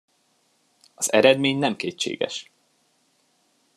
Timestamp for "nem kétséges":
1.57-2.51